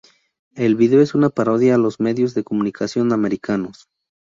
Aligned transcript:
El 0.55 0.75
vídeo 0.77 0.99
es 0.99 1.13
una 1.13 1.29
parodia 1.29 1.75
a 1.75 1.77
los 1.77 1.99
medios 1.99 2.33
de 2.33 2.43
comunicación 2.43 3.13
americanos. 3.13 3.87